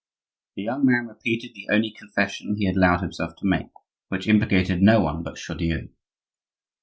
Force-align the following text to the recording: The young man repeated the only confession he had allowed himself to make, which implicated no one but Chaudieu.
The 0.55 0.63
young 0.63 0.83
man 0.83 1.05
repeated 1.05 1.53
the 1.53 1.67
only 1.69 1.91
confession 1.91 2.55
he 2.57 2.65
had 2.65 2.75
allowed 2.75 3.01
himself 3.01 3.35
to 3.35 3.45
make, 3.45 3.69
which 4.07 4.27
implicated 4.27 4.81
no 4.81 4.99
one 5.01 5.21
but 5.21 5.35
Chaudieu. 5.37 5.89